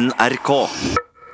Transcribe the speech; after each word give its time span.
NRK. 0.00 0.70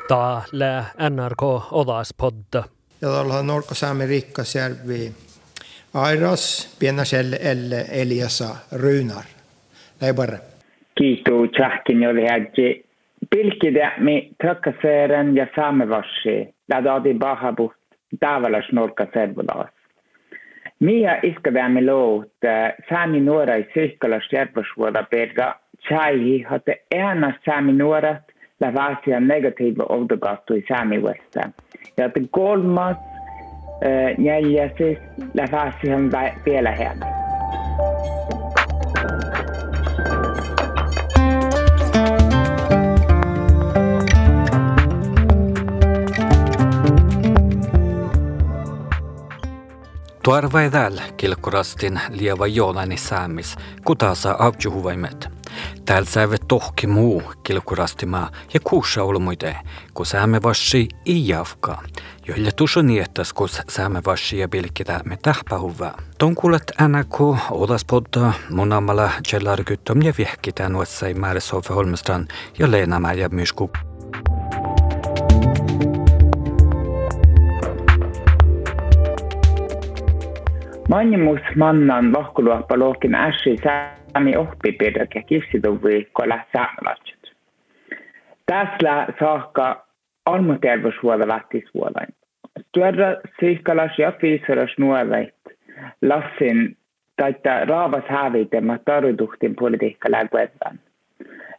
Täällä 0.08 0.84
NRK 1.10 1.42
Odaspodda. 1.72 2.64
Ja 3.02 3.08
tuolla 3.08 3.42
Norko 3.42 3.74
Saami 3.74 4.06
Rikkasjärvi 4.06 5.12
Airas, 5.94 6.76
Pienaselle 6.78 7.36
Elle 7.36 7.84
Eliasa 7.90 8.56
Runar. 8.72 9.24
Näin 10.00 10.14
bara. 10.14 10.38
Kiitos 10.94 11.50
tjahkin 11.56 12.08
oli 12.08 12.26
hädji. 12.30 12.84
Pilkidämi 13.30 14.30
tökkäseeren 14.42 15.36
ja 15.36 15.46
saamevassi. 15.56 16.54
Lädaadi 16.68 17.14
bahabut 17.14 17.72
tavallas 18.20 18.72
Norka 18.72 19.06
Servolas. 19.14 19.70
Mia 20.80 21.16
iskadämi 21.22 21.86
loot 21.86 22.32
saami 22.88 23.20
nuorai 23.20 23.66
syyskalas 23.74 24.32
järvasvuoda 24.32 25.02
perga. 25.02 25.60
Chai 25.88 26.42
hatte 26.50 26.82
ena 26.90 27.32
saami 27.44 27.72
nuorat 27.72 28.27
lavasi 28.60 29.10
negatiiva 29.20 29.84
ovdogattui 29.88 30.64
saamiwesta. 30.68 31.40
Ja 31.96 32.04
että 32.04 32.20
kolmas 32.30 32.96
neljäsis 34.18 34.98
lavasi 35.34 35.92
on 35.94 36.10
vielä 36.46 36.72
häntä. 36.72 37.06
Tuarvaidal 50.24 50.92
kilkurastin 51.16 52.00
lieva 52.10 52.46
joolani 52.46 52.96
säämis, 52.96 53.56
kutasa 53.84 54.36
avjuhuvaimet. 54.38 55.37
Täällä 55.88 56.10
säivet 56.10 56.42
tohki 56.48 56.86
muu 56.86 57.22
kilkurastimaa 57.42 58.30
ja 58.54 58.60
kuussa 58.64 59.02
olmuide, 59.02 59.56
kun 59.94 60.06
säämme 60.06 60.42
vassi 60.42 60.88
ei 61.06 61.28
jafka. 61.28 61.82
Joille 62.26 62.52
tuso 62.52 62.82
niettas, 62.82 63.32
kun 63.32 63.48
säämme 63.68 64.02
vassi 64.06 64.38
ja 64.38 64.48
pilkitä 64.48 65.00
me 65.04 65.18
tähpähuvää. 65.22 65.94
Ton 66.18 66.34
kuulet 66.34 66.72
NRK 66.88 67.20
Odaspodda, 67.50 68.32
mun 68.50 68.72
ammalla 68.72 69.10
Kjellarkyttom 69.28 70.02
ja 70.02 70.12
vihkitään 70.18 70.72
nuotsai 70.72 71.14
määrä 71.14 71.40
Sofi 71.40 71.72
Holmstrand 71.72 72.28
ja 72.58 72.70
Leena 72.70 73.12
ja 73.12 73.28
Myrsku. 73.28 73.70
Mannimus 80.88 81.40
mannan 81.56 82.12
vahkuluoppa 82.12 82.78
lohkin 82.78 83.14
ässi 83.14 83.56
ja 85.14 85.22
kissituvui 85.26 86.06
kolla 86.12 86.38
säämälatset. 86.52 87.32
Tässä 88.46 89.06
saakka 89.20 89.86
almuterveyshuolta 90.26 91.28
lähtisvuolain. 91.28 92.08
Työdä 92.72 93.16
siikalas 93.40 93.98
ja 93.98 94.12
fiisalas 94.20 94.70
nuoveit 94.78 95.34
lassin 96.02 96.76
taita 97.16 97.64
raavas 97.64 98.04
hävitema 98.08 98.78
taruduhtin 98.84 99.56
politiikka 99.56 100.10
läguedan. 100.10 100.80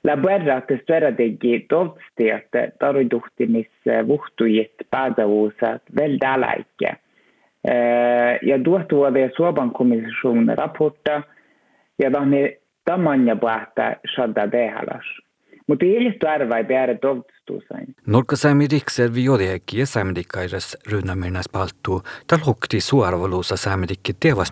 La 0.03 0.15
guerra 0.15 0.57
att 0.57 0.81
strategi 0.81 1.65
tolsti 1.69 2.29
että 2.29 2.71
taruduhtimissa 2.79 4.07
vuhtujit 4.07 4.73
päätävuusat 4.91 5.81
väl 5.95 6.17
täläikkiä. 6.19 6.95
Ja 8.41 8.59
tuohtu 8.63 8.95
vuoden 8.95 9.31
Suomen 9.35 9.71
komission 9.71 10.47
raportta 10.57 11.21
ja 11.99 12.11
tahni 12.11 12.57
tamanja 12.85 13.35
päästä 13.35 13.95
shadda 14.15 14.51
dehalas. 14.51 15.05
Mutta 15.67 15.85
ilmeisesti 15.85 16.27
arva 16.27 16.57
ei 16.57 16.63
päädä 16.63 16.95
toltuusain. 16.95 17.95
Norka 18.07 18.35
saami 18.35 18.67
rikser 18.71 19.09
jodiekki 19.15 19.79
ja 19.79 19.85
saamedikkairas 19.85 20.77
rynnämirnas 20.91 21.49
palttu, 21.51 22.01
tal 22.27 22.39
hukti 22.45 22.81
suarvaluusa 22.81 23.57
saamedikki 23.57 24.13
tevas 24.19 24.51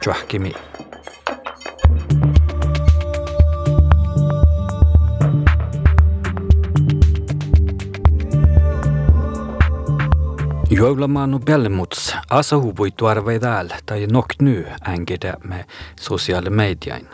Joulamaanu 10.78 11.40
bellemuts 11.40 12.16
asa 12.30 12.58
huvui 12.58 12.92
tuarveidal 12.92 13.70
tai 13.86 14.08
nok 14.08 14.26
nu 14.42 14.64
ängedä 14.88 15.34
me 15.44 15.66
sosiaali 16.00 16.50
mediain. 16.50 17.08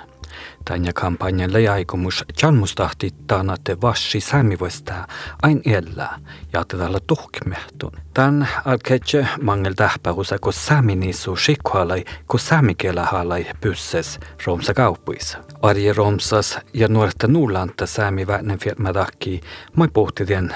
Tanja 0.65 0.93
kampanjan 0.93 1.53
leiaikomus 1.53 2.25
chanmustahti 2.39 3.09
taanatte 3.27 3.81
vassi 3.81 4.19
sämivöstä 4.19 5.07
ain 5.41 5.61
ella 5.65 6.19
ja 6.53 6.65
tällä 6.65 6.99
tuhkimehtun. 7.07 7.91
Tän 8.13 8.47
alketse 8.65 9.27
mangel 9.41 9.73
tähpähusa 9.73 10.39
ko 10.39 10.51
säminisu 10.51 11.35
shikhalai 11.35 12.03
ko 12.27 12.37
sämikellä 12.37 13.05
halai 13.05 13.45
pysses 13.61 14.19
romsa 14.45 14.73
kauppuissa. 14.73 15.37
Arje 15.61 15.93
romsas 15.93 16.59
ja 16.73 16.87
nuorta 16.87 17.27
nuulanta 17.27 17.85
sämiväinen 17.85 18.59
firmadakki 18.59 19.41
moi 19.75 19.87
pohtiden 19.87 20.53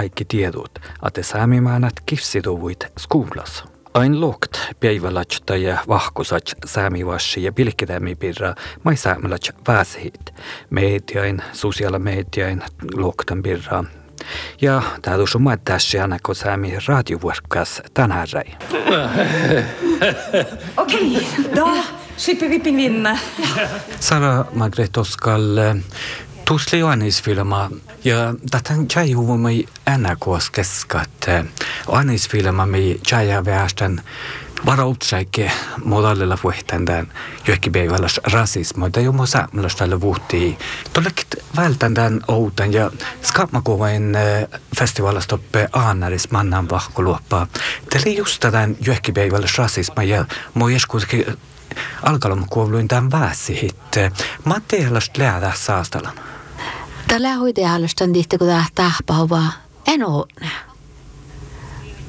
äikki 0.00 0.24
tiedot, 0.24 0.78
että 1.06 1.22
saamimäänät 1.22 1.94
kifsidovuit 2.06 2.86
skuulas. 2.98 3.64
Ain 3.94 4.20
lokt 4.20 4.58
ja 5.56 5.78
vahkusats 5.88 6.54
saamivassi 6.64 7.42
ja 7.42 7.52
pilkkitämi 7.52 8.14
pirra 8.14 8.54
mai 8.84 8.96
saamelats 8.96 9.52
väsihit. 9.68 10.34
Mediain, 10.70 11.42
sosiaalimediain 11.52 12.62
loktan 12.94 13.42
pirra. 13.42 13.84
Ja 14.60 14.82
on 15.34 15.42
mä 15.42 15.56
tässä 15.56 16.02
aina, 16.02 16.18
kun 16.22 16.34
saami 16.34 16.72
radiovuorkas 16.88 17.82
tänään 17.94 18.28
räi. 18.32 18.46
Okej, 20.76 21.26
då 21.56 21.68
slipper 22.16 22.48
vi 22.48 22.60
pingvinerna. 22.60 23.18
Sara 24.00 24.44
Margret 24.52 24.96
Oskal, 24.96 25.58
Tusli 26.48 26.82
Anisfilma 26.82 27.70
ja 28.04 28.34
tätän 28.50 28.88
tjäjuvumai 28.88 29.64
NKs 29.98 30.50
keskat. 30.50 31.26
Anisfilma 31.88 32.66
mi 32.66 33.00
tjäjä 33.08 33.44
väestön 33.44 34.02
varautsaike 34.66 35.52
modallilla 35.84 36.38
vuhtändan 36.44 37.08
johonkin 37.46 37.72
päivällä 37.72 38.08
rasismo 38.32 38.90
tai 38.90 39.04
jomo 39.04 39.26
saamalla 39.26 39.68
tällä 39.78 40.00
vuhtii. 40.00 40.58
Tolekit 40.92 41.34
vältändan 41.56 42.20
outan 42.28 42.72
ja 42.72 42.90
skapmakuvain 43.22 44.16
festivaalastoppe 44.78 45.68
Aanaris 45.72 46.30
mannan 46.30 46.70
vahkoluoppa. 46.70 47.46
Tällä 47.90 48.16
just 48.16 48.40
tämän 48.40 48.76
johonkin 48.80 49.14
päivällä 49.14 49.46
rasismo 49.58 50.02
ja 50.02 50.24
moi 50.54 50.72
joskus 50.72 51.06
alkalomkuuluin 52.02 52.88
tämän 52.88 53.10
väsihitte. 53.10 54.12
Mä 54.44 54.54
teelast 54.68 55.16
läädä 55.16 55.52
saastalan. 55.54 56.37
Tällä 57.08 57.34
hoitajallistan 57.34 58.12
tihti, 58.12 58.38
kun 58.38 58.46
tämä 58.46 58.64
tahpauva. 58.74 59.42
En 59.86 60.06
ole. 60.06 60.26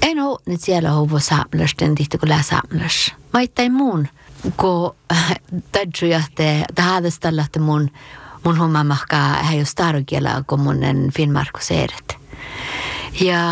En 0.01 0.19
ole 0.19 0.39
nyt 0.45 0.61
siellä 0.61 0.91
hovo 0.91 1.19
saamlastan 1.19 1.95
tihti, 1.95 2.17
kun 2.17 2.29
lää 2.29 2.41
saamlas. 2.41 3.13
Mä 3.33 3.41
ittain 3.41 3.73
muun, 3.73 4.07
kun 4.57 4.95
tädjuja, 5.71 6.23
että 6.27 6.73
tahadastalla, 6.75 7.41
että 7.41 7.59
mun 7.59 7.91
mun 8.45 8.57
homma 8.57 8.83
mahkaa 8.83 9.43
hän 9.43 9.57
jos 9.57 9.75
tarkiela, 9.75 10.43
kun 10.47 10.59
mun 10.59 10.77
Finnmarko 11.15 11.59
seeret. 11.61 12.17
Ja 13.21 13.43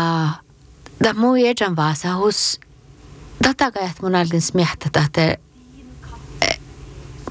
tämä 1.02 1.20
muu 1.20 1.34
ejan 1.34 1.76
vaasa 1.76 2.14
hos 2.14 2.60
Tätä 3.42 3.66
että 3.66 4.02
mun 4.02 4.14
alkin 4.14 4.40
smiehtä, 4.42 5.00
että 5.06 5.36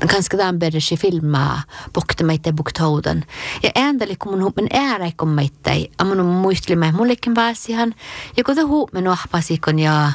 ganska 0.05 0.37
tämän 0.37 0.59
berisi 0.59 0.97
filmaa 0.97 1.61
bukta 1.93 2.23
meitä 2.23 2.53
buktoudan. 2.53 3.23
Ja 3.63 3.69
ääntäli 3.75 4.15
kun 4.15 4.39
mun 4.39 4.53
men 4.55 4.67
äärä 4.73 5.11
kun 5.17 5.29
meitä, 5.29 5.71
amun 5.97 6.25
muistelimme 6.25 6.91
mullekin 6.91 7.35
vaasihan, 7.35 7.93
ja 8.37 8.43
kun 8.43 8.55
te 8.55 8.61
huumen 8.61 9.07
ohpasikon 9.07 9.79
ja 9.79 10.11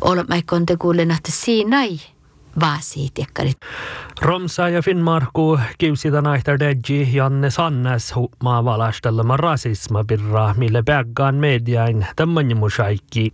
olla 0.00 0.24
maikon 0.28 0.66
te 0.66 0.76
kuulen, 0.76 1.10
että 1.10 1.32
siinä 1.32 1.82
ei 1.82 2.00
vaasi 2.60 3.08
tekkarit. 3.14 3.56
Romsa 4.20 4.68
ja 4.68 4.82
Finnmarku 4.82 5.58
kiusita 5.78 6.22
naihtar 6.22 6.58
deji 6.58 7.14
Janne 7.14 7.50
Sannes 7.50 8.14
huumaa 8.14 8.64
valastelema 8.64 9.36
rasisma 9.36 10.04
birra, 10.04 10.54
mille 10.56 10.82
päggaan 10.82 11.34
mediain 11.34 12.06
tämän 12.16 12.56
musaikki. 12.56 13.32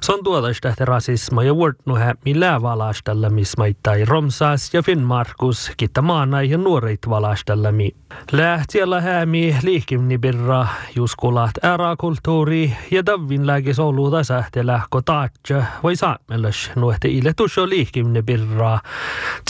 Se 0.00 0.12
on 0.12 0.24
tuollaista 0.24 0.72
rasisma 0.80 1.42
ja 1.42 1.54
vuortnuhe, 1.56 2.14
millä 2.24 2.62
valastella 2.62 3.30
mismaittai 3.30 4.04
Romsas 4.04 4.74
ja 4.74 4.82
Finnmarkus 4.82 5.72
kitta 5.76 6.02
maana 6.02 6.42
ja 6.42 6.58
nuoret 6.58 6.98
valastellami. 7.08 7.90
Lähtiellä 8.32 9.00
häämi 9.00 9.56
liikimni 9.62 10.18
birra, 10.18 10.66
juskulat 10.96 11.64
ärakulttuuri 11.64 12.72
ja 12.90 13.06
davin 13.06 13.46
lääkis 13.46 13.78
oluuta 13.78 14.22
sähte 14.22 14.66
lähko 14.66 15.02
taatja 15.02 15.62
vai 15.82 15.96
saamelles 15.96 16.70
nuhte 16.76 17.08
ile 17.08 17.32
tusho 17.36 17.68
liikimni 17.68 18.22
birra, 18.22 18.78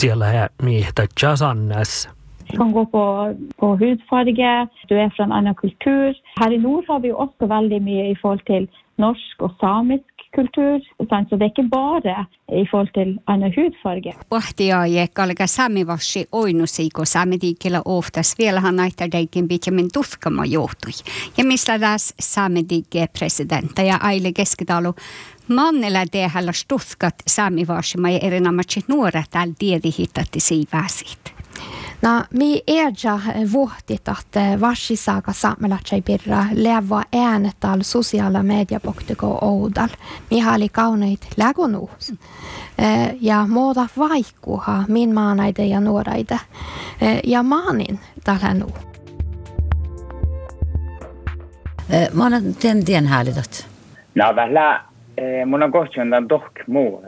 siellä 0.01 0.25
häämi 0.25 0.87
tatja 0.95 1.35
sannes. 1.35 2.09
Det 2.51 2.57
kan 2.57 2.71
gå 2.71 2.85
på, 2.85 3.35
på 3.59 3.67
hudfarge, 3.67 4.67
du 4.89 4.95
fra 5.15 5.23
en 5.23 5.31
annen 5.31 5.55
kultur. 5.55 6.13
Her 6.39 6.51
i 6.51 6.57
nord 6.57 6.83
har 6.87 6.99
vi 6.99 7.07
jo 7.07 7.17
også 7.17 7.47
veldig 7.47 7.81
mye 7.81 8.11
i 8.11 8.15
forhold 8.21 8.45
til 8.45 8.67
norsk 8.97 9.41
og 9.41 9.51
samisk 9.61 10.15
kultur, 10.35 10.79
så 11.29 11.37
det 11.37 11.41
er 11.41 11.51
ikke 11.51 11.69
bare 11.69 12.25
i 12.61 12.65
forhold 12.71 12.91
til 12.93 13.19
annen 13.27 13.53
hudfarge. 13.55 14.13
Ohtiaaje 14.31 15.07
kalka 15.13 15.47
samivassi 15.47 16.25
oinusiko 16.31 17.05
samediikillä 17.05 17.81
oftas 17.85 18.35
vielähän 18.39 18.75
näitä 18.75 19.11
deikin 19.11 19.47
pitkämin 19.47 19.89
tuskama 19.93 20.45
johtui. 20.45 20.91
Ja 21.37 21.45
missä 21.45 21.79
taas 21.79 22.13
samediikke 22.19 23.07
presidentta 23.19 23.81
ja 23.81 23.97
aile 24.01 24.31
keskitalu 24.33 24.93
Mannella 25.47 26.05
tehällä 26.11 26.51
stuskat 26.51 27.15
samivasima 27.27 28.09
ja 28.09 28.19
erinomaisesti 28.21 28.93
nuoret 28.93 29.25
täällä 29.29 29.53
tiedi 29.59 29.89
hittatti 29.99 30.39
siiväsit. 30.39 31.34
No, 32.01 32.23
mi 32.33 32.61
erja 32.67 33.19
vuotit, 33.51 34.07
että 34.07 34.57
varsisaaga 34.61 35.33
saamelatsai 35.33 36.01
pirra 36.01 36.45
leva 36.53 37.03
äänetal 37.13 37.79
sosiaala 37.81 38.43
mediapoktiko 38.43 39.37
oudal. 39.41 39.89
Mi 40.31 40.47
oli 40.49 40.69
kauneit 40.69 41.27
lägonuus. 41.37 42.13
Ja 43.21 43.47
muuta 43.47 43.87
vaikkuha 43.97 44.83
min 44.87 45.13
maanaide 45.13 45.65
ja 45.65 45.79
nuoraide. 45.79 46.39
Ja 47.23 47.43
maanin 47.43 47.99
tällä 48.23 48.53
nu. 48.53 48.67
Mä 52.13 52.25
olen 52.25 52.55
tien 52.85 53.07
häälidät. 53.07 53.67
No, 54.15 54.35
vähän 54.35 54.53
mun 55.45 55.63
on 55.63 55.71
kohtuundan 55.71 56.27
tohkmu 56.27 57.01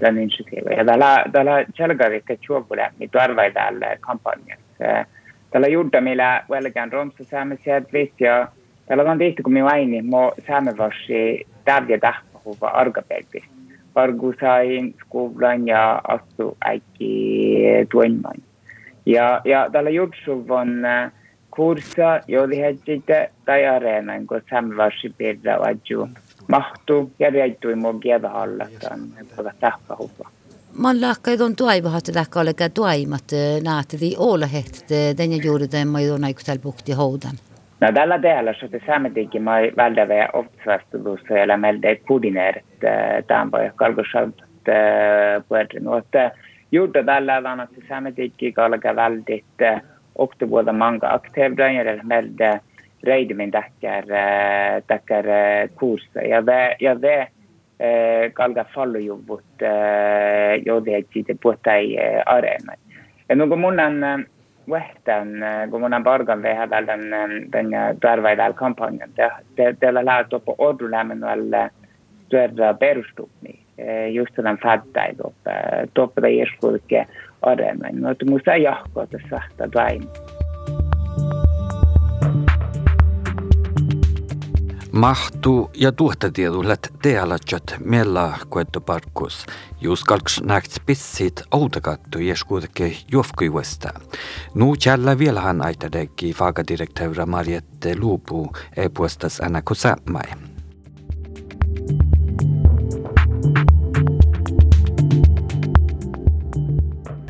tämän 0.00 0.18
initiatiivin. 0.18 0.78
Ja 0.78 0.84
tällä 1.32 1.64
selkävikkä 1.74 2.36
juopule, 2.48 2.92
mitä 2.98 3.22
arvai 3.22 3.52
täällä 3.52 3.96
kampanjassa. 4.00 5.04
Tällä 5.50 5.68
juurta, 5.68 6.00
millä 6.00 6.44
välkään 6.50 6.92
romsa 6.92 7.24
saamme 7.24 7.58
sieltä 7.64 7.88
ja 8.20 8.48
tällä 8.86 9.10
on 9.10 9.18
tehty, 9.18 9.42
kun 9.42 9.52
minä 9.52 9.66
aini, 9.66 10.02
mä 10.02 10.16
saamme 10.46 10.76
vasi 10.78 11.46
täydiä 11.64 11.98
tahpahuva 11.98 12.68
arkapäivistä. 12.68 13.48
Vargu 13.94 14.34
sain 14.40 14.94
skuvlan 15.00 15.66
ja 15.66 16.00
astu 16.08 16.56
äikki 16.64 17.86
tuenman. 17.90 18.34
Ja, 19.06 19.40
ja 19.44 19.68
tällä 19.72 19.90
jutsu 19.90 20.46
on 20.48 20.82
kurssa, 21.50 22.20
joiden 22.28 22.58
hetjitä 22.58 23.28
tai 23.44 23.66
areenan, 23.66 24.26
kun 24.26 24.40
saamme 24.50 24.76
vasi 24.76 25.14
piirrä 25.18 25.58
vajuun 25.58 26.10
mahtuu 26.48 27.12
ja 27.18 27.30
reittui 27.30 27.74
mun 27.74 28.00
kieltä 28.00 28.30
alla 28.30 28.66
tämän 28.80 29.08
tahkahuppa. 29.60 30.28
Man 30.78 31.00
lakka 31.00 31.30
idon 31.30 31.56
tuaivahat 31.56 32.04
lakka 32.14 32.40
olega 32.40 32.68
tuaimat 32.68 33.24
naatidi 33.64 34.14
olahet 34.18 34.84
den 35.18 35.44
juuri 35.44 35.66
den 35.72 35.88
ma 35.88 35.98
idon 35.98 36.24
aikutal 36.24 36.58
bukti 36.58 36.92
houdan. 36.92 37.36
No 37.80 37.92
tällä 37.92 38.18
teellä 38.18 38.54
så 38.60 38.66
det 38.72 38.82
saametikin 38.86 39.42
mä 39.42 39.56
välttävä 39.76 40.28
oppivastuus 40.32 41.20
ja 41.48 41.56
melde 41.56 41.96
koordineerit 41.96 42.64
tämän 43.26 43.50
voi 43.52 43.70
kalkosalt 43.76 44.34
puhutin. 45.48 45.84
Mutta 45.84 46.30
juuri 46.72 47.04
tällä 47.04 47.52
on 47.52 47.60
että 47.60 47.80
saametikin 47.88 48.54
kalka 48.54 48.96
väldit 48.96 49.44
oktovuoda 50.16 50.72
manga 50.72 51.08
aktiivinen 51.10 51.96
ja 51.96 52.04
melde 52.04 52.60
reidimin 53.02 53.50
takkar 53.50 54.04
takkar 54.86 55.24
kursa 55.74 56.20
ja 56.20 56.46
ve 56.46 56.76
ja 56.80 57.00
ve 57.00 57.28
kalga 58.34 58.64
fallu 58.74 58.98
jubbut 58.98 59.62
jodi 60.66 60.94
etsite 60.94 61.34
puhtai 61.42 61.96
arena. 62.26 62.72
Ja 63.28 63.36
no 63.36 63.46
kun 63.46 63.60
mun 63.60 63.80
on 63.80 64.24
vähtän, 64.70 65.28
kun 65.70 65.80
mun 65.80 65.94
on 65.94 66.04
pargan 66.04 66.42
veha 66.42 66.70
välden 66.70 67.00
den 67.52 67.70
tarvaidal 68.00 68.52
kampanjan, 68.52 69.10
teillä 69.80 70.04
laatu 70.04 70.40
på 70.40 70.54
ordulämmenuelle 70.58 71.70
työdä 72.28 72.74
perustupni, 72.74 73.58
just 74.12 74.36
den 74.36 74.58
fädtai 74.58 75.14
toppe, 75.14 75.50
toppe 75.94 76.22
det 76.22 76.40
erskulke 76.40 77.06
arena. 77.42 77.88
No, 77.92 78.10
että 78.10 78.24
musta 78.24 78.56
jahkoa 78.56 79.06
tässä 79.06 79.42
vain. 79.74 80.02
Mahtu 84.98 85.70
ja 85.74 85.92
tuhtatiedullet 85.92 86.92
tealatsat 87.02 87.74
mella 87.84 88.38
kuettoparkkus. 88.50 89.46
Just 89.80 90.04
kalks 90.04 90.40
näkts 90.42 90.80
pissit 90.86 91.42
outakattu 91.50 92.18
jeskuutke 92.18 92.96
juofkuivesta. 93.12 93.88
Nu 94.54 94.74
källä 94.84 95.18
vielähän 95.18 95.62
aitadekki 95.62 96.32
faakadirektöra 96.32 97.26
Marjette 97.26 97.96
Luupu 97.96 98.52
ei 98.76 98.88
puestas 98.88 99.40
aina 99.40 99.62
kusämai. 99.62 100.22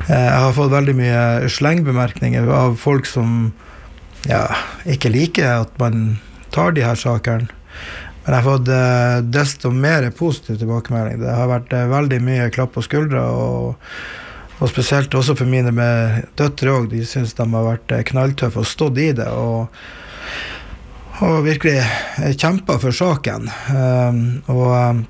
Jeg 0.09 0.41
har 0.41 0.53
fått 0.53 0.71
veldig 0.71 0.97
mye 0.97 1.49
slengbemerkninger 1.49 2.49
av 2.49 2.77
folk 2.81 3.05
som 3.07 3.53
ja, 4.29 4.47
ikke 4.87 5.13
liker 5.13 5.61
at 5.61 5.79
man 5.79 6.19
tar 6.51 6.73
de 6.73 6.81
her 6.81 6.97
sakene. 6.97 7.58
Men 8.29 8.35
jeg 8.35 8.43
har 8.43 8.51
fått 8.51 8.69
eh, 8.69 9.19
desto 9.33 9.71
mer 9.73 10.11
positiv 10.13 10.59
tilbakemelding. 10.61 11.23
Det 11.23 11.33
har 11.33 11.49
vært 11.49 11.73
eh, 11.73 11.87
veldig 11.89 12.19
mye 12.27 12.51
klapp 12.53 12.75
på 12.75 12.85
skuldra. 12.85 13.23
Og, 13.33 13.87
og 14.59 14.69
spesielt 14.69 15.15
også 15.17 15.37
for 15.39 15.49
mine 15.49 15.73
med 15.73 16.27
døtre 16.37 16.75
òg. 16.75 16.91
De 16.93 17.01
syns 17.09 17.33
de 17.39 17.47
har 17.55 17.65
vært 17.71 17.95
eh, 17.97 18.05
knalltøffe 18.11 18.61
og 18.61 18.69
stått 18.69 19.01
i 19.01 19.11
det. 19.17 19.31
Og, 19.33 19.73
og 21.25 21.41
virkelig 21.47 21.81
kjempa 22.37 22.77
for 22.83 22.93
saken. 22.93 23.49
Um, 23.73 24.21
og 24.53 25.01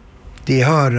de 0.49 0.63
har, 0.63 0.95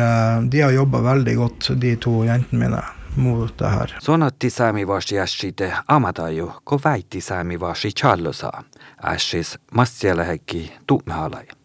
de 0.45 0.62
har 0.62 0.75
jobba 0.75 1.01
veldig 1.07 1.33
godt, 1.39 1.71
de 1.81 1.95
to 2.04 2.19
jentene 2.27 2.60
mine 2.62 2.83
mot 3.16 3.57
det 3.57 3.68
här. 3.68 3.98
Sonatti 4.01 4.50
saamivasi 4.50 5.18
ässite 5.18 5.71
amataju, 5.86 6.51
ko 6.63 6.77
väitti 6.77 7.21
saamivasi 7.21 7.92
challosa, 7.92 8.63
ässis 9.04 9.57
massialahekki 9.71 10.71
tuumehalai. 10.86 11.58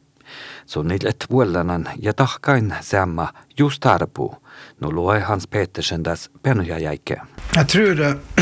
Suunnillet 0.66 1.26
vuollanan 1.30 1.88
ja 2.00 2.12
tahkain 2.12 2.74
samma 2.82 3.28
just 3.56 3.82
tarpuu. 3.82 4.34
Nu 4.78 4.90
låg 4.90 5.20
Hans 5.28 5.46
Petersen 5.46 6.02
des 6.02 6.30
penuja 6.42 6.78
jäike. 6.78 7.20
Jeg 7.54 7.68
tror 7.68 8.00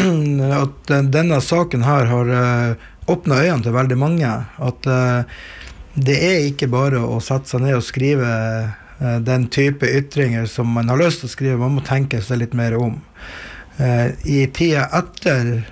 at 0.62 0.92
denne 1.12 1.40
saken 1.40 1.82
her 1.82 2.04
har 2.04 2.32
åpna 3.06 3.40
øynene 3.42 3.62
til 3.62 3.74
veldig 3.74 3.98
mange. 3.98 4.30
At 4.58 4.86
det 5.94 6.18
er 6.24 6.46
ikke 6.48 6.70
bare 6.72 7.02
å 7.02 7.18
sette 7.20 7.52
seg 7.52 7.64
ned 7.66 7.76
og 7.76 7.84
skrive 7.84 8.28
den 9.26 9.48
type 9.52 9.86
ytringer 9.86 10.46
som 10.46 10.70
man 10.72 10.88
har 10.88 11.00
lyst 11.00 11.22
til 11.22 11.30
å 11.30 11.34
skrive. 11.34 11.60
Man 11.60 11.76
må 11.78 11.84
tenke 11.86 12.22
seg 12.22 12.42
litt 12.44 12.54
mer 12.54 12.76
om. 12.78 13.00
I 14.24 14.46
tida 14.54 14.86
etter 14.94 15.62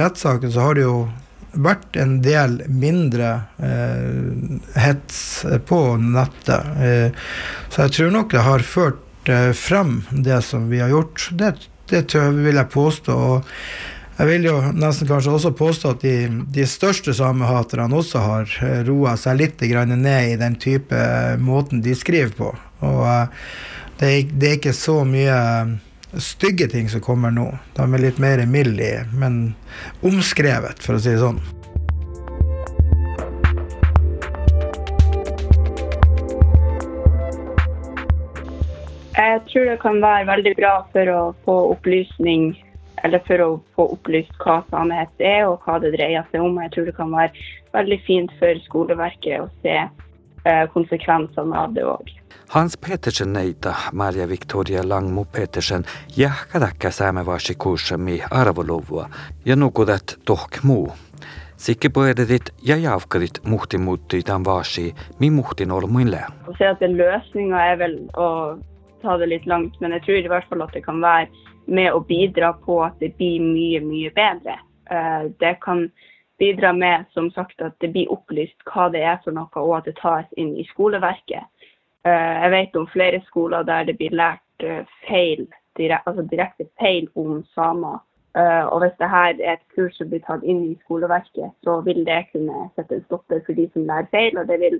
rettssaken 0.00 0.52
så 0.52 0.66
har 0.66 0.78
det 0.78 0.88
jo 0.88 1.04
vært 1.52 1.96
en 1.98 2.18
del 2.24 2.60
mindre 2.68 3.30
eh, 3.58 4.80
hets 4.80 5.20
på 5.66 5.80
nettet. 6.00 6.72
Eh, 6.78 7.28
så 7.68 7.86
jeg 7.86 7.96
tror 7.96 8.12
nok 8.14 8.34
det 8.34 8.46
har 8.46 8.66
ført 8.66 9.30
eh, 9.30 9.50
frem 9.56 10.00
det 10.10 10.42
som 10.46 10.68
vi 10.70 10.82
har 10.82 10.92
gjort. 10.92 11.28
Det, 11.32 11.54
det 11.90 12.04
vil 12.14 12.60
jeg 12.60 12.72
påstå. 12.74 13.16
og 13.16 13.48
jeg 14.20 14.28
vil 14.28 14.50
jo 14.50 14.56
nesten 14.76 15.08
kanskje 15.08 15.32
også 15.32 15.54
påstå 15.56 15.94
at 15.94 16.02
de, 16.04 16.14
de 16.52 16.66
største 16.68 17.14
samehaterne 17.16 17.96
også 17.96 18.20
har 18.20 18.56
roa 18.84 19.14
seg 19.16 19.38
litt 19.40 19.62
ned 19.64 20.34
i 20.34 20.36
den 20.36 20.58
type 20.60 20.98
måten 21.40 21.80
de 21.80 21.94
skriver 21.96 22.34
på. 22.36 22.50
Og 22.84 23.06
det, 23.96 24.28
det 24.36 24.50
er 24.50 24.58
ikke 24.58 24.76
så 24.76 24.98
mye 25.08 25.38
stygge 26.18 26.68
ting 26.68 26.88
som 26.88 27.00
kommer 27.00 27.30
nå. 27.30 27.46
De 27.76 27.86
er 27.86 28.02
litt 28.02 28.18
mer 28.18 28.42
milde, 28.46 29.06
men 29.14 29.54
omskrevet, 30.02 30.82
for 30.82 30.98
å 30.98 31.02
si 31.02 31.14
det 31.14 31.22
sånn. 31.22 31.40
Jeg 39.20 39.40
tror 39.50 39.66
det 39.68 39.80
kan 39.82 40.00
være 40.00 40.26
veldig 40.30 40.52
bra 40.56 40.74
for 40.94 41.12
å 41.12 41.20
få 41.44 41.56
opplysning 41.74 42.54
eller 43.04 43.20
for 43.26 43.42
å 43.44 43.48
få 43.76 43.86
opplyst 43.94 44.32
hva 44.42 44.60
sannhet 44.70 45.24
er 45.24 45.44
og 45.48 45.64
hva 45.64 45.78
det 45.82 45.92
dreier 45.96 46.24
seg 46.32 46.44
om. 46.44 46.58
Jeg 46.64 46.72
tror 46.74 46.88
det 46.88 46.96
kan 46.96 47.12
være 47.12 47.44
veldig 47.76 48.00
fint 48.06 48.32
for 48.40 48.62
skoleverket 48.64 49.44
å 49.44 49.50
se 49.64 49.76
eh, 49.80 50.64
konsekvensene 50.74 51.64
av 51.64 51.76
det 51.76 51.84
òg. 51.86 52.19
Hans 52.50 52.76
Petersen 52.76 53.32
neita 53.32 53.74
Marja 53.92 54.28
Victoria 54.28 54.88
Langmo 54.88 55.24
Petersen 55.24 55.82
jähkädäkkä 56.16 56.90
säämävaasi 56.90 57.54
kuussami 57.54 58.20
arvolovua 58.30 59.08
ja 59.44 59.56
nukudat 59.56 60.02
tohkmuu. 60.24 60.92
Sikke 61.56 61.88
poededit 61.88 62.42
ja 62.62 62.76
javkadit 62.76 63.30
muhti 63.44 63.78
muuttui 63.78 64.22
tämän 64.22 64.44
vaasi, 64.44 64.94
mi 65.18 65.30
muhtin 65.30 65.72
olmuin 65.72 66.10
lää. 66.10 66.26
Se, 66.58 66.68
at 66.68 66.80
løsninga 66.80 67.64
er 67.64 67.78
vel 67.78 67.96
å 68.16 68.58
ta 69.02 69.18
det 69.18 69.28
litt 69.28 69.46
langt, 69.46 69.80
men 69.80 69.92
jeg 69.92 70.02
tror 70.02 70.18
i 70.18 70.28
hvert 70.28 70.48
fall 70.50 70.66
at 70.66 70.74
det 70.74 70.82
kan 70.82 71.00
være 71.00 71.28
med 71.66 71.92
å 71.94 72.00
bidra 72.00 72.52
på 72.66 72.82
at 72.82 72.98
det 73.00 73.14
blir 73.16 73.38
mye, 73.38 73.80
mye 73.80 74.10
bedre. 74.10 74.58
Eh, 74.90 75.30
det 75.40 75.54
kan 75.62 75.92
bidra 76.38 76.72
med 76.72 77.06
som 77.14 77.30
sagt, 77.30 77.60
at 77.62 77.78
det 77.78 77.92
blir 77.94 78.10
opplyst 78.10 78.58
hva 78.72 78.90
det 78.90 79.06
er 79.06 79.22
for 79.24 79.30
noe, 79.36 79.54
og 79.54 79.76
at 79.78 79.84
det 79.84 80.00
tas 80.02 80.26
inn 80.36 80.56
i 80.58 80.66
skoleverket. 80.72 81.46
Eh, 82.06 82.36
jeg 82.42 82.50
vet 82.50 82.76
om 82.76 82.86
flere 82.92 83.20
skoler 83.26 83.62
der 83.62 83.84
det 83.88 83.96
blir 83.98 84.14
lært 84.16 84.64
feil, 85.08 85.46
altså 85.80 86.22
direkte 86.30 86.66
feil 86.80 87.08
om 87.16 87.44
samer. 87.54 87.98
Og 88.70 88.80
hvis 88.82 88.98
det 89.00 89.08
her 89.10 89.32
er 89.40 89.52
et 89.56 89.64
kurs 89.74 89.96
som 89.96 90.10
blir 90.10 90.20
tatt 90.26 90.44
inn 90.44 90.60
i 90.68 90.78
skoleverket, 90.84 91.50
så 91.64 91.80
vil 91.86 92.04
det 92.06 92.26
kunne 92.32 92.68
sette 92.76 92.98
en 92.98 93.06
stopper 93.08 93.40
for 93.46 93.58
de 93.58 93.64
som 93.72 93.88
lærer 93.88 94.10
feil, 94.12 94.38
og 94.38 94.46
det 94.46 94.60
vil 94.60 94.76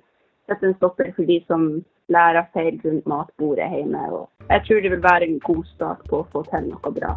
sette 0.46 0.68
en 0.68 0.76
stopper 0.76 1.10
for 1.16 1.32
de 1.32 1.40
som 1.48 1.68
lærer 2.08 2.46
feil 2.52 2.80
rundt 2.84 3.06
matbordet 3.06 3.70
hjemme. 3.74 4.04
Og 4.12 4.50
jeg 4.50 4.66
tror 4.66 4.84
det 4.84 4.90
vil 4.90 5.08
være 5.08 5.30
en 5.30 5.40
god 5.40 5.64
start 5.74 6.04
på 6.10 6.20
å 6.20 6.28
få 6.32 6.44
til 6.52 6.68
noe 6.70 6.94
bra. 7.00 7.16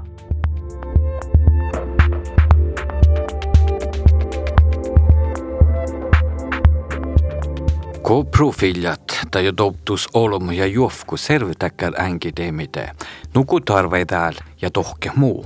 Ko 8.04 8.24
profiljat 8.24 9.20
tai 9.32 9.52
dobtus 9.58 10.08
olom 10.14 10.52
ja 10.52 10.66
juofku 10.66 11.18
servitäkkär 11.18 11.94
änkidemite, 12.02 12.90
nukutarvei 13.36 14.06
tääl 14.06 14.34
ja 14.62 14.70
tohke 14.70 15.12
muu. 15.16 15.46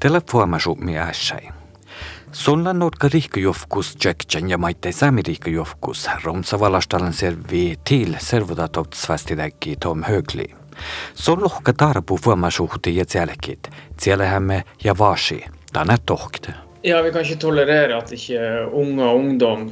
Tällä 0.00 0.20
fuomasu 0.30 0.74
mi 0.74 0.98
ässäi. 0.98 1.48
Sulla 2.32 2.72
notka 2.72 3.08
rihkajofkus 3.12 3.96
tsekchan 3.96 4.50
ja 4.50 4.58
maitte 4.58 4.92
sami 4.92 5.22
rihkajofkus 5.26 6.08
romsa 6.24 6.60
valastalan 6.60 7.12
servi 7.12 7.78
til 7.84 8.16
servodatovt 8.18 8.94
svastidäkki 8.94 9.76
Tom 9.76 10.02
Högli. 10.02 10.46
Sun 11.14 11.42
lohka 11.42 11.72
tarpu 11.72 12.16
fuomasuhti 12.16 12.96
ja 12.96 13.04
tselkit, 13.04 13.70
tselehämme 13.96 14.64
ja 14.84 14.98
vasi, 14.98 15.44
tänne 15.72 15.96
tohkte. 16.06 16.54
Ja, 16.84 17.02
vi 17.02 17.12
kan 17.12 17.22
ikke 17.22 17.36
tolerere 17.36 17.94
at 17.94 18.12
ikke 18.12 18.66
unge 18.72 19.04
og 19.04 19.16
ungdom 19.16 19.70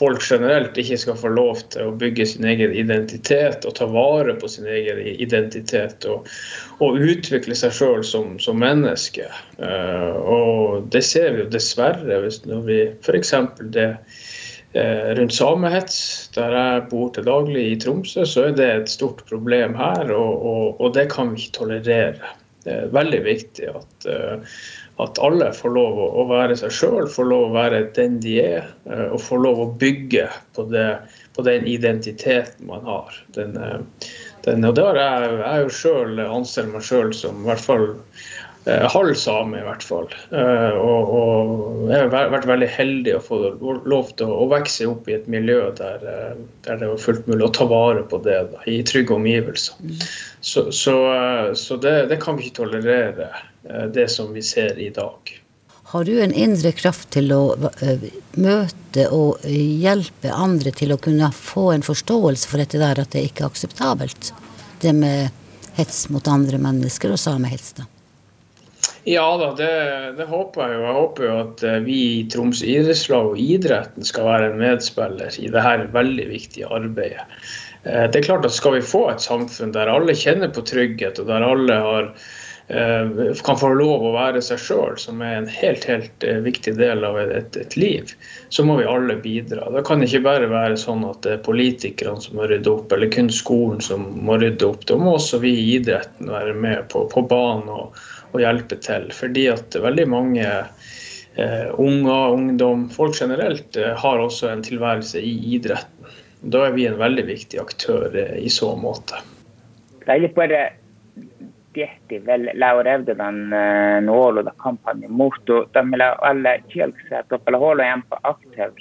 folk 0.00 0.22
generelt 0.24 0.78
ikke 0.80 0.98
skal 1.02 1.18
få 1.20 1.30
lov 1.34 1.60
til 1.72 1.90
å 1.90 1.96
bygge 2.00 2.26
sin 2.32 2.46
egen 2.48 2.72
identitet 2.76 3.66
og 3.68 3.76
ta 3.76 3.88
vare 3.90 4.34
på 4.40 4.48
sin 4.48 4.68
egen 4.70 5.00
identitet 5.12 6.06
og, 6.08 6.28
og 6.80 7.00
utvikle 7.00 7.56
seg 7.58 7.74
sjøl 7.76 8.04
som, 8.06 8.34
som, 8.42 8.60
menneske. 8.60 9.28
Uh, 9.60 10.16
og 10.20 10.90
det 10.94 11.04
ser 11.06 11.34
vi 11.34 11.44
jo 11.44 11.52
dessverre 11.52 12.20
hvis 12.24 12.42
når 12.48 12.66
vi 12.68 12.80
f.eks. 13.04 13.34
det 13.76 13.88
uh, 13.92 15.08
rundt 15.20 15.36
samehets, 15.36 16.02
der 16.36 16.56
jeg 16.56 16.84
bor 16.92 17.12
til 17.14 17.28
daglig 17.28 17.66
i 17.70 17.78
Tromsø, 17.84 18.24
så 18.24 18.48
er 18.48 18.58
det 18.58 18.70
et 18.74 18.92
stort 18.92 19.24
problem 19.28 19.76
her, 19.78 20.12
og, 20.16 20.46
og, 20.52 20.68
og 20.80 20.94
det 20.96 21.10
kan 21.12 21.34
vi 21.34 21.44
ikke 21.44 21.58
tolerere. 21.60 22.36
Det 22.64 22.76
er 22.76 22.92
veldig 22.92 23.20
viktig 23.24 23.70
at 23.72 24.08
uh, 24.08 24.56
at 25.00 25.18
alle 25.24 25.50
får 25.56 25.72
lov 25.74 26.00
å, 26.04 26.24
være 26.28 26.56
seg 26.60 26.74
sjøl, 26.74 27.06
får 27.10 27.28
lov 27.30 27.46
å 27.48 27.54
være 27.54 27.84
den 27.96 28.18
de 28.22 28.36
er, 28.42 28.68
eh, 28.90 29.06
og 29.08 29.20
får 29.24 29.42
lov 29.46 29.62
å 29.62 29.70
bygge 29.80 30.26
på, 30.56 30.66
det, 30.72 30.88
på 31.36 31.44
den 31.46 31.66
identiteten 31.70 32.68
man 32.68 32.84
har. 32.88 33.16
Den, 33.36 33.56
eh, 33.56 34.10
den, 34.46 34.66
og 34.68 34.76
det 34.76 34.84
har 34.86 35.00
jeg, 35.00 35.38
jeg 35.40 35.64
jo 35.64 35.72
sjøl 35.78 36.22
anser 36.26 36.68
meg 36.72 36.84
sjøl 36.86 37.14
som 37.16 37.42
i 37.42 37.48
hvert 37.48 37.64
fall 37.64 37.88
halv 38.66 39.14
same, 39.16 39.56
i 39.56 39.64
hvert 39.64 39.84
fall. 39.86 40.08
Og, 40.30 41.12
og, 41.16 41.52
jeg 41.88 42.10
har 42.12 42.32
vært 42.34 42.48
veldig 42.50 42.68
heldig 42.74 43.14
å 43.16 43.22
få 43.24 43.38
lov 43.88 44.10
til 44.18 44.28
å, 44.28 44.48
vokse 44.52 44.88
opp 44.90 45.08
i 45.08 45.16
et 45.16 45.28
miljø 45.32 45.62
der, 45.78 46.04
der 46.66 46.82
det 46.82 46.90
var 46.90 47.00
fullt 47.00 47.30
mulig 47.30 47.46
å 47.46 47.52
ta 47.56 47.64
vare 47.70 48.04
på 48.10 48.20
det 48.26 48.36
da, 48.52 48.60
i 48.68 48.82
trygge 48.84 49.16
omgivelser. 49.16 49.80
Mm. 49.80 49.96
Så, 50.40 50.66
så, 50.76 50.96
så 51.56 51.80
det, 51.80 51.94
det, 52.12 52.20
kan 52.20 52.36
vi 52.36 52.48
ikke 52.48 52.60
tolerere. 52.62 53.30
Eh, 53.68 53.84
det 53.84 54.08
som 54.08 54.32
vi 54.32 54.42
ser 54.42 54.78
i 54.78 54.90
dag. 54.90 55.40
Har 55.82 56.04
du 56.04 56.20
en 56.22 56.32
indre 56.32 56.72
kraft 56.72 57.10
til 57.10 57.32
å 57.34 57.42
eh, 57.82 58.08
møte 58.38 59.08
og 59.12 59.42
hjelpe 59.44 60.32
andre 60.32 60.72
til 60.72 60.94
å 60.94 61.00
kunne 61.02 61.32
få 61.34 61.70
en 61.74 61.84
forståelse 61.84 62.48
for 62.48 62.62
dette 62.62 62.80
der, 62.80 63.02
at 63.02 63.12
det 63.12 63.26
ikke 63.28 63.44
er 63.44 63.52
akseptabelt? 63.52 64.32
Det 64.80 64.94
med 64.96 65.34
hets 65.76 66.06
mot 66.14 66.26
andre 66.30 66.60
mennesker 66.62 67.12
og 67.12 67.20
samehets, 67.20 67.74
da? 67.78 67.88
Ja 69.08 69.24
da, 69.40 69.52
det, 69.56 69.70
det, 70.18 70.26
håper 70.28 70.66
jeg 70.66 70.76
jo. 70.76 70.84
Jeg 70.84 70.98
håper 70.98 71.26
jo 71.26 71.38
at 71.40 71.64
eh, 71.64 71.80
vi 71.86 71.98
i 72.18 72.20
Troms 72.32 72.60
idrettslag 72.66 73.32
og 73.32 73.40
idretten 73.40 74.06
skal 74.06 74.28
være 74.28 74.50
en 74.50 74.60
medspiller 74.60 75.40
i 75.40 75.48
dette 75.48 75.88
veldig 75.96 76.28
viktige 76.32 76.68
arbeidet. 76.68 77.26
Det 77.80 78.18
er 78.18 78.24
klart 78.26 78.44
at 78.44 78.52
Skal 78.52 78.74
vi 78.74 78.84
få 78.84 79.06
et 79.08 79.22
samfunn 79.24 79.70
der 79.72 79.88
alle 79.88 80.12
kjenner 80.12 80.50
på 80.52 80.60
trygghet, 80.68 81.16
og 81.22 81.30
der 81.30 81.46
alle 81.46 81.78
har 81.80 82.10
Eh, 82.70 83.34
kan 83.44 83.56
få 83.58 83.72
lov 83.74 84.04
å 84.06 84.10
være 84.14 84.38
seg 84.46 84.60
sjøl, 84.62 84.92
som 85.02 85.18
er 85.26 85.40
en 85.40 85.48
helt 85.50 85.82
helt 85.90 86.22
eh, 86.22 86.36
viktig 86.44 86.76
del 86.78 87.02
av 87.02 87.16
et, 87.18 87.56
et, 87.58 87.74
liv, 87.74 88.12
så 88.54 88.62
må 88.62 88.76
vi 88.78 88.86
alle 88.86 89.16
bidra. 89.18 89.66
Det 89.74 89.82
kan 89.88 90.04
ikke 90.06 90.20
bare 90.22 90.46
være 90.52 90.76
sånn 90.78 91.02
at 91.08 91.18
det 91.24 91.32
er 91.34 91.42
politikerne 91.42 92.22
som 92.22 92.38
må 92.38 92.46
rydde 92.46 92.70
opp, 92.70 92.94
eller 92.94 93.10
kun 93.10 93.32
skolen 93.34 93.82
som 93.82 94.04
må 94.22 94.38
rydde 94.38 94.68
opp. 94.68 94.86
Da 94.86 95.00
må 95.02 95.16
også 95.16 95.42
vi 95.42 95.50
i 95.50 95.66
idretten 95.80 96.30
være 96.30 96.54
med 96.54 96.86
på, 96.94 97.08
på 97.10 97.24
banen 97.26 97.74
og, 97.74 97.98
å 98.32 98.42
hjelpe 98.42 98.78
til. 98.82 99.08
Fordi 99.14 99.46
at 99.52 99.76
veldig 99.76 100.06
mange 100.10 100.46
eh, 100.46 101.68
unger, 101.74 102.34
ungdom, 102.34 102.88
folk 102.94 103.18
generelt 103.20 103.76
har 103.76 104.22
også 104.22 104.50
en 104.52 104.64
tilværelse 104.66 105.22
i 105.22 105.34
idretten. 105.56 106.10
Da 106.40 106.64
er 106.66 106.76
vi 106.76 106.86
en 106.88 106.96
veldig 107.00 107.26
viktig 107.28 107.60
aktør 107.60 108.14
i 108.16 108.48
så 108.48 108.72
måte. 108.80 109.18
Jeg 110.06 110.22
vil 110.22 110.32
bare 110.38 110.60
dette 111.76 112.16
vel 112.26 112.48
laurevde 112.58 113.14
den 113.14 113.52
nålede 114.06 114.50
kampanjen 114.58 115.12
mot 115.14 115.36
de 115.46 116.00
alle 116.00 116.54
kjelksett 116.72 117.36
og 117.36 117.58
holde 117.60 117.84
igjen 117.84 118.02
på 118.08 118.18
aktiv 118.26 118.80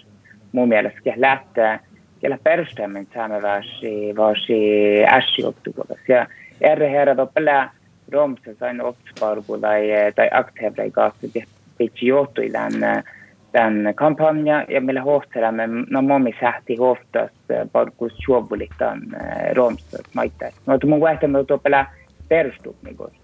mumielle 0.55 0.89
skelette 0.95 1.75
kelle 2.21 2.39
perustaminen 2.43 3.07
saamme 3.13 3.39
varsi, 3.43 4.11
varsi 4.15 4.59
ässi 5.03 5.45
oktukokas. 5.47 6.01
Ja 6.07 6.25
erre 6.59 6.87
herra 6.91 7.15
toppele 7.15 7.69
Romsen 8.11 8.81
otspārgulēja 8.81 10.11
tai 10.15 10.27
aktīvreikās 10.31 11.13
pieciotui 11.77 12.51
län 12.53 13.03
tän 13.51 13.93
kampanja 13.95 14.65
ja 14.69 14.81
meillä 14.81 15.01
hohtelemme 15.01 15.67
no 15.89 16.01
momi 16.01 16.35
sähti 16.39 16.75
hohtas 16.75 17.31
parkus 17.71 18.13
juovulitan 18.27 19.01
romsas 19.55 20.13
maittais. 20.13 20.55
No 20.65 20.77
tu 20.77 20.87
mun 20.87 21.01
vaihtamme 21.01 21.43
tuopelä 21.43 21.85
perustut 22.29 22.75
niin 22.83 22.97
kuin. 22.97 23.18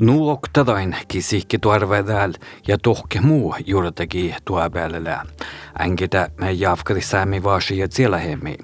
Nuoktadain 0.00 0.96
kisihki 1.08 1.58
tuarvedääl 1.58 2.32
ja 2.68 2.76
tohke 2.82 3.20
muu 3.20 3.54
juurtagi 3.66 4.34
tuo 4.44 4.70
päällä. 4.70 5.20
Änkitä 5.80 6.28
me 6.40 6.52
jafkati 6.52 7.00
säämi 7.00 7.42
vaasi 7.42 7.78
ja 7.78 7.86
siellä 7.90 8.18
hemmi. 8.18 8.56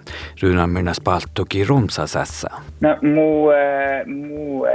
Ryynan 0.43 0.71
minnas 0.71 1.01
palttoki 1.05 1.65
rumsasessa. 1.65 2.51
No 2.81 2.97
muu, 3.03 3.51
muu 4.07 4.67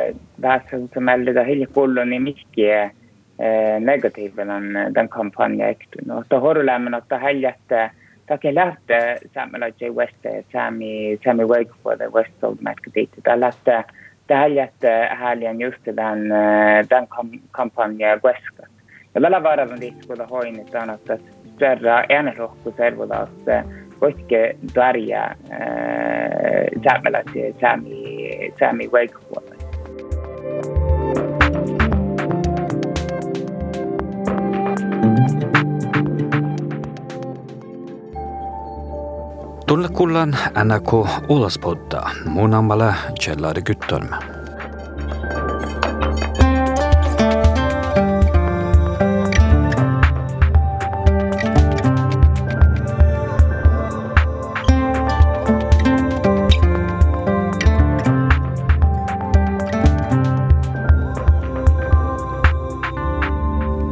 vähässä 0.41 0.99
melda 0.99 1.43
hiljakulloni 1.43 2.19
mikkiä 2.19 2.91
negatiivinen 3.79 4.93
den 4.95 5.09
kampanja 5.09 5.67
ektun. 5.67 6.03
No, 6.05 6.23
to 6.29 6.39
horulämmön 6.39 6.93
otta 6.93 7.19
häljättä 7.19 7.91
Takia 8.27 8.55
lähtee 8.55 9.17
saamelaisia 9.33 9.91
West 9.91 10.15
Sami 10.53 11.19
Sami 11.25 11.45
Wakefoord 11.45 12.01
West 12.11 12.43
Old 12.43 12.57
Mätkätiitti. 12.61 13.21
Tämä 13.21 13.39
lähtee 13.39 13.83
det 14.27 14.35
här 14.35 14.47
jättehärliga 14.47 15.53
njuter 15.53 15.93
den, 15.93 16.31
eh, 16.31 16.85
den 16.89 17.07
kampanjen 17.51 18.19
Westcott. 18.23 18.69
Välillä 19.15 19.43
vaarallinen 19.43 19.79
liikkuvuuden 19.79 20.29
hoinnittaan, 20.29 20.89
että 20.89 21.17
större 21.55 22.05
enerohku 22.09 22.73
servuda, 22.77 23.23
että 23.23 23.63
voitke 24.01 24.49
eh, 24.49 24.55
dvärjä 24.73 25.35
eh, 25.51 26.81
säämeläisiä 26.83 27.53
säämi, 27.61 28.51
säämi 28.59 28.87
wakeboarda. 28.87 29.54
Tulla 39.67 39.87
kullan 39.89 40.35
NRK 40.63 40.91
mun 42.25 42.53
ammala 42.53 42.93
Kjellari 43.19 43.61
Gyttölm. 43.61 44.13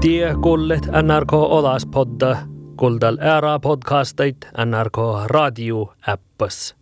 Tie 0.01 0.35
kullet 0.41 0.85
NRK 1.01 1.33
Olaspodda 1.33 2.52
kuulda 2.83 3.13
ära 3.21 3.59
podcasteid 3.59 4.45
NRK 4.65 4.97
Raadio 5.27 5.89
äppas 6.07 6.75